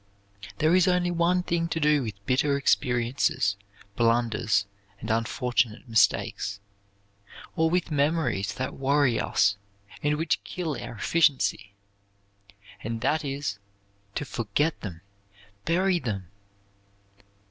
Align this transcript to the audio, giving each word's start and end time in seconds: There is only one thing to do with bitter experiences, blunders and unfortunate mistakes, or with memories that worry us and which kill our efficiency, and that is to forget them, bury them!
There 0.57 0.75
is 0.75 0.87
only 0.87 1.11
one 1.11 1.43
thing 1.43 1.67
to 1.67 1.79
do 1.79 2.01
with 2.01 2.25
bitter 2.25 2.57
experiences, 2.57 3.55
blunders 3.95 4.65
and 4.99 5.11
unfortunate 5.11 5.87
mistakes, 5.87 6.59
or 7.55 7.69
with 7.69 7.91
memories 7.91 8.51
that 8.55 8.73
worry 8.73 9.19
us 9.19 9.57
and 10.01 10.17
which 10.17 10.43
kill 10.43 10.75
our 10.75 10.95
efficiency, 10.95 11.75
and 12.83 13.01
that 13.01 13.23
is 13.23 13.59
to 14.15 14.25
forget 14.25 14.81
them, 14.81 15.01
bury 15.65 15.99
them! 15.99 16.29